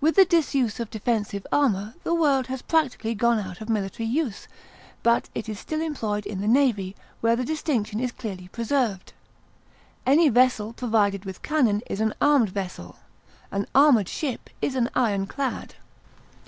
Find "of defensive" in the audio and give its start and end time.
0.78-1.44